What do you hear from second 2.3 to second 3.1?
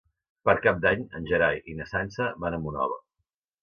van a Monòver.